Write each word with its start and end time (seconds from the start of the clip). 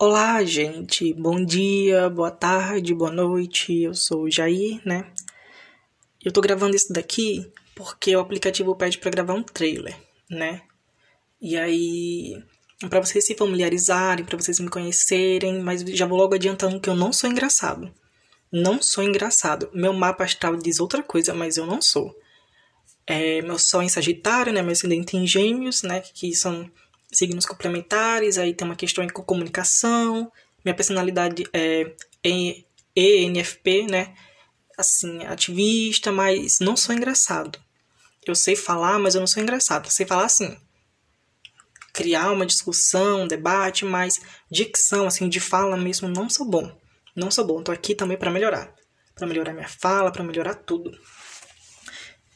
Olá, 0.00 0.44
gente. 0.44 1.12
Bom 1.12 1.44
dia, 1.44 2.08
boa 2.08 2.30
tarde, 2.30 2.94
boa 2.94 3.10
noite. 3.10 3.82
Eu 3.82 3.94
sou 3.94 4.22
o 4.22 4.30
Jair, 4.30 4.80
né? 4.84 5.12
Eu 6.24 6.30
tô 6.30 6.40
gravando 6.40 6.76
isso 6.76 6.92
daqui 6.92 7.50
porque 7.74 8.14
o 8.14 8.20
aplicativo 8.20 8.76
pede 8.76 8.96
para 8.98 9.10
gravar 9.10 9.34
um 9.34 9.42
trailer, 9.42 9.96
né? 10.30 10.62
E 11.42 11.56
aí, 11.56 12.40
para 12.88 13.00
vocês 13.00 13.26
se 13.26 13.34
familiarizarem, 13.34 14.24
para 14.24 14.38
vocês 14.38 14.60
me 14.60 14.68
conhecerem, 14.68 15.58
mas 15.58 15.80
já 15.80 16.06
vou 16.06 16.16
logo 16.16 16.36
adiantando 16.36 16.78
que 16.78 16.88
eu 16.88 16.94
não 16.94 17.12
sou 17.12 17.28
engraçado. 17.28 17.92
Não 18.52 18.80
sou 18.80 19.02
engraçado. 19.02 19.68
Meu 19.74 19.92
mapa 19.92 20.22
astral 20.22 20.54
diz 20.58 20.78
outra 20.78 21.02
coisa, 21.02 21.34
mas 21.34 21.56
eu 21.56 21.66
não 21.66 21.82
sou. 21.82 22.16
É, 23.04 23.42
meu 23.42 23.58
sol 23.58 23.82
em 23.82 23.88
Sagitário, 23.88 24.52
né? 24.52 24.62
Meu 24.62 24.70
ascendente 24.70 25.16
em 25.16 25.26
Gêmeos, 25.26 25.82
né? 25.82 26.00
Que 26.00 26.32
são 26.36 26.70
signos 27.10 27.46
complementares, 27.46 28.38
aí 28.38 28.54
tem 28.54 28.66
uma 28.66 28.76
questão 28.76 29.02
em 29.02 29.08
comunicação, 29.08 30.30
minha 30.64 30.74
personalidade 30.74 31.44
é 31.52 31.92
ENFP, 32.94 33.86
né? 33.90 34.14
Assim, 34.76 35.24
ativista, 35.24 36.12
mas 36.12 36.58
não 36.60 36.76
sou 36.76 36.94
engraçado. 36.94 37.58
Eu 38.26 38.34
sei 38.34 38.54
falar, 38.54 38.98
mas 38.98 39.14
eu 39.14 39.20
não 39.20 39.26
sou 39.26 39.42
engraçado. 39.42 39.86
Eu 39.86 39.90
sei 39.90 40.04
falar 40.04 40.26
assim, 40.26 40.56
criar 41.92 42.30
uma 42.30 42.46
discussão, 42.46 43.22
um 43.22 43.28
debate, 43.28 43.84
mas 43.84 44.20
dicção, 44.50 45.06
assim, 45.06 45.28
de 45.28 45.40
fala 45.40 45.76
mesmo, 45.76 46.08
não 46.08 46.28
sou 46.28 46.46
bom. 46.46 46.70
Não 47.16 47.30
sou 47.30 47.44
bom. 47.44 47.62
Tô 47.62 47.72
aqui 47.72 47.94
também 47.94 48.16
para 48.16 48.30
melhorar. 48.30 48.72
para 49.14 49.26
melhorar 49.26 49.52
minha 49.52 49.68
fala, 49.68 50.12
para 50.12 50.22
melhorar 50.22 50.54
tudo. 50.54 50.96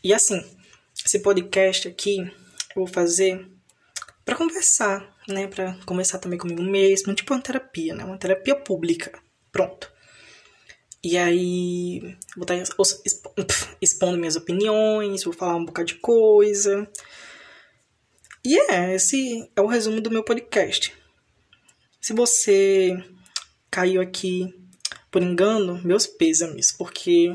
E 0.02 0.12
assim, 0.12 0.44
esse 1.04 1.20
podcast 1.20 1.86
aqui 1.86 2.18
eu 2.20 2.84
vou 2.84 2.86
fazer 2.88 3.48
para 4.24 4.36
conversar, 4.36 5.16
né, 5.28 5.46
para 5.46 5.74
conversar 5.84 6.18
também 6.18 6.38
comigo 6.38 6.62
mesmo, 6.62 7.14
tipo 7.14 7.34
uma 7.34 7.42
terapia, 7.42 7.94
né, 7.94 8.04
uma 8.04 8.18
terapia 8.18 8.54
pública. 8.56 9.12
Pronto. 9.50 9.90
E 11.04 11.18
aí, 11.18 12.16
vou 12.36 12.44
estar 12.44 12.56
expondo 13.80 14.18
minhas 14.18 14.36
opiniões, 14.36 15.24
vou 15.24 15.32
falar 15.32 15.56
um 15.56 15.64
bocado 15.64 15.88
de 15.88 15.96
coisa. 15.96 16.88
E 18.44 18.56
é, 18.56 18.94
esse 18.94 19.50
é 19.54 19.60
o 19.60 19.66
resumo 19.66 20.00
do 20.00 20.10
meu 20.10 20.22
podcast. 20.22 20.94
Se 22.00 22.12
você 22.12 22.96
caiu 23.70 24.00
aqui 24.00 24.54
por 25.10 25.22
engano, 25.22 25.80
meus 25.84 26.06
pêsames, 26.06 26.72
porque 26.72 27.34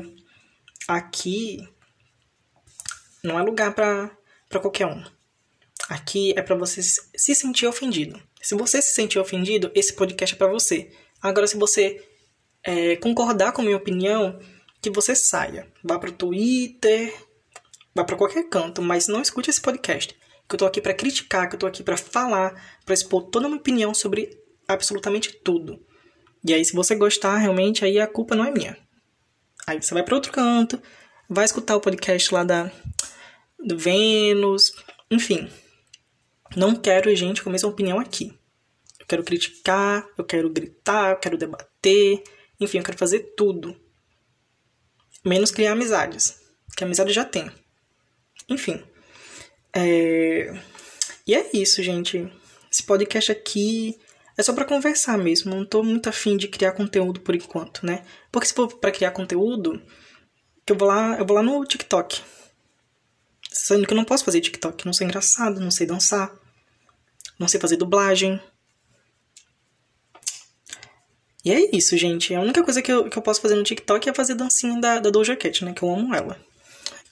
aqui 0.86 1.68
não 3.22 3.38
é 3.38 3.42
lugar 3.42 3.74
para 3.74 4.10
qualquer 4.60 4.86
um. 4.86 5.17
Aqui 5.88 6.34
é 6.36 6.42
para 6.42 6.54
você 6.54 6.82
se 6.82 7.34
sentir 7.34 7.66
ofendido. 7.66 8.20
Se 8.42 8.54
você 8.54 8.82
se 8.82 8.92
sentir 8.92 9.18
ofendido, 9.18 9.70
esse 9.74 9.94
podcast 9.94 10.34
é 10.34 10.38
para 10.38 10.48
você. 10.48 10.90
Agora, 11.22 11.46
se 11.46 11.56
você 11.56 12.06
é, 12.62 12.96
concordar 12.96 13.52
com 13.52 13.62
a 13.62 13.64
minha 13.64 13.76
opinião, 13.76 14.38
que 14.82 14.90
você 14.90 15.14
saia. 15.14 15.66
Vá 15.82 15.98
pro 15.98 16.12
Twitter, 16.12 17.14
vá 17.94 18.04
para 18.04 18.16
qualquer 18.16 18.48
canto, 18.48 18.82
mas 18.82 19.08
não 19.08 19.22
escute 19.22 19.50
esse 19.50 19.60
podcast. 19.60 20.14
Que 20.48 20.54
eu 20.54 20.58
tô 20.58 20.66
aqui 20.66 20.80
para 20.80 20.94
criticar, 20.94 21.48
que 21.48 21.56
eu 21.56 21.58
tô 21.58 21.66
aqui 21.66 21.82
para 21.82 21.96
falar, 21.96 22.78
para 22.84 22.94
expor 22.94 23.24
toda 23.24 23.46
a 23.46 23.48
minha 23.48 23.60
opinião 23.60 23.94
sobre 23.94 24.30
absolutamente 24.66 25.32
tudo. 25.42 25.82
E 26.44 26.54
aí, 26.54 26.64
se 26.64 26.74
você 26.74 26.94
gostar, 26.94 27.36
realmente, 27.38 27.84
aí 27.84 27.98
a 27.98 28.06
culpa 28.06 28.36
não 28.36 28.44
é 28.44 28.50
minha. 28.50 28.76
Aí 29.66 29.80
você 29.80 29.92
vai 29.92 30.02
para 30.02 30.14
outro 30.14 30.32
canto, 30.32 30.80
vai 31.28 31.44
escutar 31.44 31.76
o 31.76 31.80
podcast 31.80 32.32
lá 32.32 32.44
da 32.44 32.70
do 33.58 33.76
Vênus, 33.76 34.72
enfim. 35.10 35.48
Não 36.56 36.74
quero 36.74 37.14
gente 37.14 37.42
com 37.42 37.48
a 37.48 37.52
mesma 37.52 37.68
opinião 37.68 37.98
aqui. 38.00 38.32
Eu 38.98 39.06
quero 39.06 39.24
criticar, 39.24 40.06
eu 40.16 40.24
quero 40.24 40.50
gritar, 40.50 41.10
eu 41.12 41.16
quero 41.16 41.38
debater, 41.38 42.22
enfim, 42.60 42.78
eu 42.78 42.84
quero 42.84 42.98
fazer 42.98 43.34
tudo. 43.36 43.76
Menos 45.24 45.50
criar 45.50 45.72
amizades, 45.72 46.40
que 46.76 46.84
amizade 46.84 47.12
já 47.12 47.24
tem. 47.24 47.50
Enfim. 48.48 48.82
É... 49.74 50.58
E 51.26 51.34
é 51.34 51.50
isso, 51.52 51.82
gente. 51.82 52.30
Esse 52.70 52.82
podcast 52.82 53.30
aqui 53.30 53.98
é 54.36 54.42
só 54.42 54.52
para 54.52 54.64
conversar 54.64 55.18
mesmo. 55.18 55.54
Não 55.54 55.66
tô 55.66 55.82
muito 55.82 56.08
afim 56.08 56.36
de 56.36 56.48
criar 56.48 56.72
conteúdo 56.72 57.20
por 57.20 57.34
enquanto, 57.34 57.84
né? 57.84 58.04
Porque 58.32 58.46
se 58.46 58.54
for 58.54 58.68
para 58.78 58.92
criar 58.92 59.10
conteúdo, 59.10 59.82
eu 60.66 60.76
vou 60.76 60.88
lá, 60.88 61.18
eu 61.18 61.26
vou 61.26 61.36
lá 61.36 61.42
no 61.42 61.64
TikTok. 61.64 62.22
Sendo 63.50 63.86
que 63.86 63.92
eu 63.92 63.96
não 63.96 64.04
posso 64.04 64.24
fazer 64.24 64.40
TikTok, 64.40 64.84
não 64.84 64.92
sou 64.92 65.06
engraçado, 65.06 65.60
não 65.60 65.70
sei 65.70 65.86
dançar, 65.86 66.34
não 67.38 67.48
sei 67.48 67.58
fazer 67.60 67.76
dublagem. 67.76 68.40
E 71.44 71.52
é 71.52 71.74
isso, 71.74 71.96
gente. 71.96 72.34
A 72.34 72.40
única 72.40 72.62
coisa 72.62 72.82
que 72.82 72.92
eu, 72.92 73.08
que 73.08 73.16
eu 73.16 73.22
posso 73.22 73.40
fazer 73.40 73.54
no 73.54 73.62
TikTok 73.62 74.08
é 74.08 74.14
fazer 74.14 74.34
dancinha 74.34 74.78
da, 74.80 74.98
da 74.98 75.10
Doja 75.10 75.36
Cat, 75.36 75.64
né? 75.64 75.72
Que 75.72 75.82
eu 75.82 75.90
amo 75.90 76.14
ela. 76.14 76.38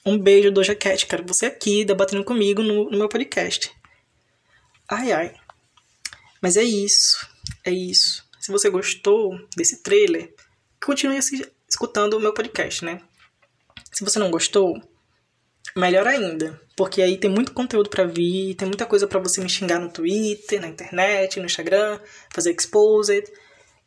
Um 0.05 0.17
beijo, 0.17 0.51
Doja 0.51 0.75
Cat. 0.75 1.05
Quero 1.07 1.25
você 1.25 1.47
aqui 1.47 1.83
debatendo 1.83 2.23
comigo 2.23 2.61
no, 2.61 2.89
no 2.89 2.97
meu 2.97 3.09
podcast. 3.09 3.71
Ai, 4.89 5.11
ai. 5.11 5.35
Mas 6.41 6.55
é 6.55 6.63
isso. 6.63 7.27
É 7.65 7.71
isso. 7.71 8.25
Se 8.39 8.51
você 8.51 8.69
gostou 8.69 9.37
desse 9.55 9.81
trailer, 9.81 10.33
continue 10.83 11.19
escutando 11.67 12.13
o 12.13 12.19
meu 12.19 12.33
podcast, 12.33 12.85
né? 12.85 13.01
Se 13.91 14.03
você 14.03 14.19
não 14.19 14.29
gostou, 14.29 14.81
melhor 15.77 16.07
ainda, 16.07 16.59
porque 16.75 17.01
aí 17.01 17.17
tem 17.17 17.29
muito 17.29 17.53
conteúdo 17.53 17.89
para 17.89 18.05
vir, 18.05 18.55
tem 18.55 18.67
muita 18.67 18.85
coisa 18.85 19.07
para 19.07 19.19
você 19.19 19.41
me 19.41 19.49
xingar 19.49 19.79
no 19.79 19.89
Twitter, 19.89 20.59
na 20.59 20.67
internet, 20.67 21.39
no 21.39 21.45
Instagram, 21.45 21.99
fazer 22.33 22.51
exposed, 22.51 23.23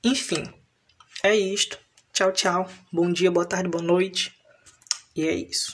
enfim. 0.03 0.45
É 1.23 1.35
isto. 1.35 1.79
Tchau, 2.13 2.33
tchau. 2.33 2.71
Bom 2.93 3.13
dia, 3.13 3.31
boa 3.31 3.47
tarde, 3.47 3.69
boa 3.69 3.83
noite. 3.83 4.35
E 5.15 5.27
é 5.27 5.35
isso. 5.35 5.69